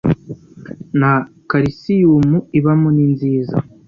na 0.99 1.11
kalisiyumu 1.49 2.37
ibamo 2.57 2.89
ninziza 2.95 3.57